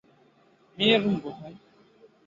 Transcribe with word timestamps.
মেয়ের 0.77 0.99
রুম 1.03 1.15
কোথায়? 1.19 1.55